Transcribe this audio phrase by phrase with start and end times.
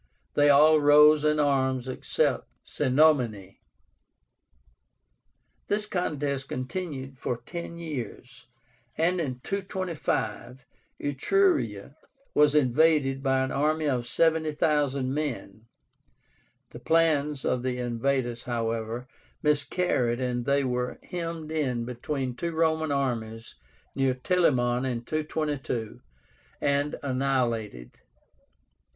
[0.33, 3.59] They all rose in arms except the Cenománi.
[5.67, 8.47] This contest continued for ten years,
[8.97, 10.65] and in 225
[10.99, 11.95] Etruria
[12.33, 15.67] was invaded by an army of 70,000 men.
[16.71, 19.07] The plans of the invaders, however,
[19.43, 23.53] miscarried, and they were hemmed in between two Roman armies
[23.93, 26.01] near TELAMON in 222,
[26.59, 27.99] and annihilated.